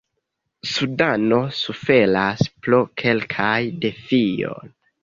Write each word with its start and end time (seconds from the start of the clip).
Sudano 0.69 1.39
suferas 1.59 2.43
pro 2.65 2.81
kelkaj 3.05 3.57
defioj. 3.87 4.63